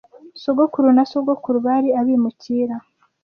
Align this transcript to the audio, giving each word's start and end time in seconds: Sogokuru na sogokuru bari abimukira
Sogokuru 0.43 0.87
na 0.95 1.03
sogokuru 1.11 1.57
bari 1.65 1.89
abimukira 1.99 2.75